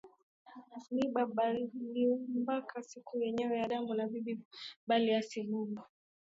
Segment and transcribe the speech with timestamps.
[0.95, 4.45] Miba baliumbaka siku yenyewe adamu na bibi yake
[4.87, 5.83] bali asi Mungu